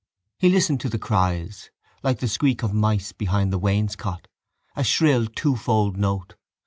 He 0.39 0.49
listened 0.49 0.81
to 0.81 0.89
the 0.89 0.97
cries: 0.97 1.69
like 2.01 2.21
the 2.21 2.27
squeak 2.27 2.63
of 2.63 2.73
mice 2.73 3.11
behind 3.11 3.53
the 3.53 3.59
wainscot: 3.59 4.27
a 4.75 4.83
shrill 4.83 5.27
twofold 5.27 5.95
note. 5.95 6.33